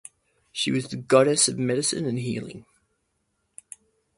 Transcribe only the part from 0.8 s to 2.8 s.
the goddess of medicine and healing.